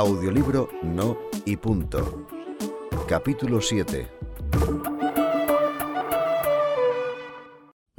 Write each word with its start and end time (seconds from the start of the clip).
Audiolibro 0.00 0.70
No 0.82 1.18
y 1.44 1.58
Punto. 1.58 2.26
Capítulo 3.06 3.60
7. 3.60 4.08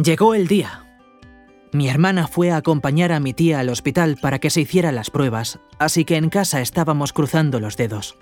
Llegó 0.03 0.33
el 0.33 0.47
día. 0.47 0.97
Mi 1.71 1.89
hermana 1.89 2.27
fue 2.27 2.49
a 2.49 2.55
acompañar 2.55 3.11
a 3.11 3.19
mi 3.19 3.35
tía 3.35 3.59
al 3.59 3.69
hospital 3.69 4.17
para 4.19 4.39
que 4.39 4.49
se 4.49 4.61
hiciera 4.61 4.91
las 4.91 5.11
pruebas, 5.11 5.59
así 5.77 6.03
que 6.03 6.15
en 6.15 6.29
casa 6.29 6.61
estábamos 6.61 7.13
cruzando 7.13 7.59
los 7.59 7.77
dedos. 7.77 8.17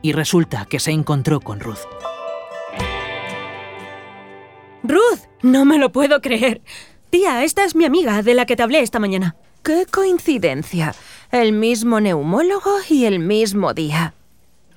Y 0.00 0.12
resulta 0.12 0.64
que 0.66 0.78
se 0.78 0.92
encontró 0.92 1.40
con 1.40 1.58
Ruth. 1.58 1.88
Ruth, 4.84 5.22
no 5.42 5.64
me 5.64 5.76
lo 5.76 5.90
puedo 5.90 6.20
creer. 6.20 6.62
Tía, 7.10 7.42
esta 7.42 7.64
es 7.64 7.74
mi 7.74 7.84
amiga 7.84 8.22
de 8.22 8.34
la 8.34 8.46
que 8.46 8.54
te 8.54 8.62
hablé 8.62 8.78
esta 8.78 9.00
mañana. 9.00 9.34
¡Qué 9.64 9.86
coincidencia! 9.90 10.94
El 11.32 11.52
mismo 11.52 12.00
neumólogo 12.00 12.72
y 12.88 13.04
el 13.04 13.20
mismo 13.20 13.72
día. 13.72 14.14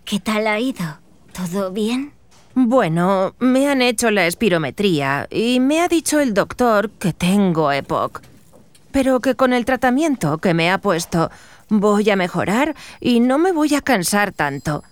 ¿Qué 0.06 0.20
tal 0.20 0.46
ha 0.46 0.60
ido? 0.60 1.00
¿Todo 1.36 1.72
bien? 1.72 2.14
Bueno, 2.54 3.34
me 3.40 3.68
han 3.68 3.82
hecho 3.82 4.12
la 4.12 4.28
espirometría 4.28 5.28
y 5.32 5.60
me 5.60 5.82
ha 5.82 5.88
dicho 5.88 6.20
el 6.20 6.36
doctor 6.36 6.92
que 6.92 7.12
tengo 7.12 7.72
EPOC. 7.72 8.22
Pero 8.92 9.20
que 9.20 9.34
con 9.34 9.52
el 9.52 9.66
tratamiento 9.66 10.38
que 10.38 10.54
me 10.54 10.70
ha 10.70 10.78
puesto 10.78 11.32
voy 11.70 12.08
a 12.12 12.16
mejorar 12.16 12.76
y 13.00 13.20
no 13.20 13.40
me 13.40 13.52
voy 13.52 13.74
a 13.74 13.82
cansar 13.82 14.32
tanto. 14.32 14.84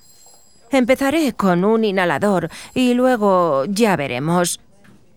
Empezaré 0.71 1.33
con 1.33 1.63
un 1.63 1.83
inhalador 1.83 2.49
y 2.73 2.95
luego 2.95 3.65
ya 3.65 3.95
veremos. 3.95 4.59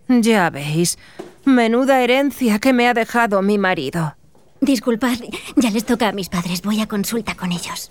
Ya 0.09 0.51
veis, 0.51 0.99
menuda 1.47 2.03
herencia 2.03 2.59
que 2.59 2.75
me 2.75 2.87
ha 2.87 2.93
dejado 2.93 3.41
mi 3.41 3.57
marido. 3.57 4.15
Disculpad, 4.65 5.19
ya 5.57 5.71
les 5.71 5.85
toca 5.85 6.09
a 6.09 6.13
mis 6.13 6.31
padres. 6.31 6.63
Voy 6.63 6.81
a 6.81 6.89
consulta 6.89 7.35
con 7.35 7.53
ellos. 7.53 7.91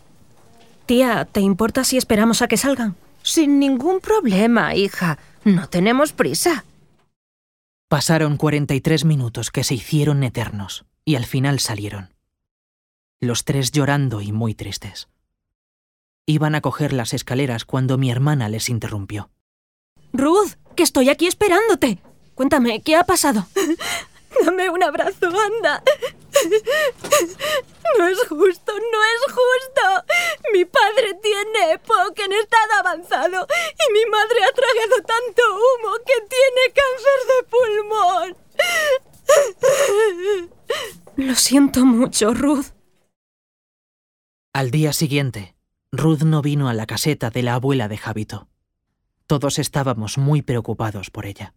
Tía, 0.88 1.26
¿te 1.26 1.40
importa 1.40 1.84
si 1.84 1.98
esperamos 1.98 2.42
a 2.42 2.48
que 2.48 2.58
salgan? 2.58 2.96
Sin 3.22 3.60
ningún 3.60 4.00
problema, 4.00 4.74
hija. 4.74 5.20
No 5.44 5.70
tenemos 5.70 6.14
prisa. 6.14 6.66
Pasaron 7.90 8.38
43 8.38 9.06
minutos 9.06 9.52
que 9.52 9.64
se 9.64 9.76
hicieron 9.76 10.24
eternos 10.24 10.84
y 11.06 11.16
al 11.16 11.26
final 11.26 11.60
salieron. 11.60 12.10
Los 13.22 13.46
tres 13.46 13.72
llorando 13.72 14.22
y 14.22 14.32
muy 14.32 14.56
tristes. 14.56 15.10
Iban 16.26 16.56
a 16.56 16.62
coger 16.62 16.92
las 16.92 17.14
escaleras 17.14 17.66
cuando 17.66 18.00
mi 18.00 18.10
hermana 18.10 18.50
les 18.50 18.68
interrumpió. 18.68 19.30
Ruth, 20.12 20.54
que 20.76 20.84
estoy 20.84 21.10
aquí 21.10 21.28
esperándote. 21.28 22.00
Cuéntame, 22.34 22.82
¿qué 22.82 22.96
ha 22.96 23.04
pasado? 23.04 23.46
Dame 24.46 24.72
un 24.72 24.82
abrazo, 24.82 25.28
anda. 25.28 25.84
No 27.98 28.08
es 28.08 28.18
justo, 28.28 28.74
no 28.74 29.04
es 29.04 29.22
justo. 29.28 30.06
Mi 30.52 30.66
padre 30.66 31.14
tiene 31.22 31.74
EPOC 31.74 32.20
en 32.20 32.34
estado 32.34 32.74
avanzado 32.80 33.48
y 33.48 33.94
mi 33.94 34.06
madre 34.10 34.44
ha 34.44 34.52
tragado 34.52 34.96
tanto 35.06 35.44
humo 35.54 35.94
que 36.06 36.14
tiene 36.34 36.74
cáncer 36.74 37.20
de 37.30 37.44
pulmón. 37.52 38.38
Lo 41.28 41.36
siento 41.36 41.86
mucho, 41.86 42.34
Ruth. 42.34 42.74
Al 44.54 44.72
día 44.72 44.94
siguiente, 44.94 45.56
Ruth 45.92 46.24
no 46.24 46.42
vino 46.42 46.70
a 46.70 46.74
la 46.74 46.88
caseta 46.88 47.30
de 47.30 47.44
la 47.44 47.56
abuela 47.56 47.88
de 47.88 47.98
Javito. 47.98 48.48
Todos 49.28 49.60
estábamos 49.60 50.18
muy 50.18 50.42
preocupados 50.42 51.10
por 51.12 51.26
ella. 51.26 51.54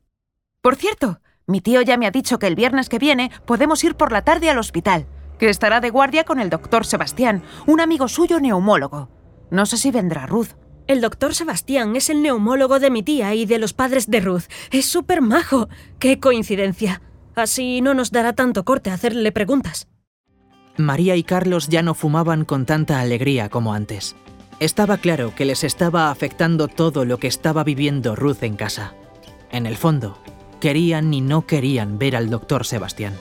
Por 0.61 0.77
cierto, 0.77 1.21
mi 1.47 1.61
tío 1.61 1.83
ya 1.83 1.97
me 1.97 2.07
ha 2.07 2.11
dicho 2.11 2.39
que 2.39 2.47
el 2.47 2.57
viernes 2.57 2.89
que 2.89 2.99
viene 2.99 3.31
podemos 3.45 3.83
ir 3.85 3.95
por 3.95 4.13
la 4.13 4.23
tarde 4.23 4.51
al 4.51 4.59
hospital, 4.59 5.07
que 5.39 5.49
estará 5.49 5.81
de 5.81 5.91
guardia 5.91 6.25
con 6.25 6.41
el 6.41 6.51
doctor 6.51 6.85
Sebastián, 6.85 7.43
un 7.67 7.81
amigo 7.81 8.09
suyo 8.09 8.41
neumólogo. 8.41 9.09
No 9.51 9.67
sé 9.67 9.77
si 9.77 9.91
vendrá 9.91 10.27
Ruth. 10.27 10.51
El 10.87 11.01
doctor 11.01 11.35
Sebastián 11.35 11.97
es 11.97 12.11
el 12.11 12.23
neumólogo 12.23 12.79
de 12.79 12.91
mi 12.91 13.03
tía 13.03 13.35
y 13.35 13.47
de 13.47 13.59
los 13.59 13.73
padres 13.73 14.11
de 14.11 14.21
Ruth. 14.21 14.45
Es 14.71 14.87
súper 14.87 15.21
majo. 15.21 15.69
¡Qué 15.99 16.21
coincidencia! 16.21 17.03
Así 17.35 17.81
no 17.81 17.95
nos 17.95 18.11
dará 18.13 18.33
tanto 18.33 18.65
corte 18.65 18.91
hacerle 18.91 19.31
preguntas. 19.31 19.89
María 20.77 21.17
y 21.17 21.23
Carlos 21.23 21.69
ya 21.69 21.83
no 21.83 21.95
fumaban 21.95 22.45
con 22.45 22.67
tanta 22.67 23.01
alegría 23.01 23.49
como 23.49 23.73
antes. 23.73 24.17
Estaba 24.59 24.97
claro 24.97 25.35
que 25.35 25.45
les 25.45 25.65
estaba 25.65 26.11
afectando 26.11 26.69
todo 26.69 27.05
lo 27.05 27.19
que 27.19 27.27
estaba 27.27 27.63
viviendo 27.63 28.17
Ruth 28.17 28.43
en 28.43 28.57
casa. 28.57 28.95
En 29.51 29.67
el 29.67 29.77
fondo, 29.77 30.19
querían 30.61 31.13
y 31.15 31.21
no 31.21 31.47
querían 31.47 31.99
ver 31.99 32.17
al 32.17 32.31
doctor 32.31 32.65
Sebastián. 32.65 33.15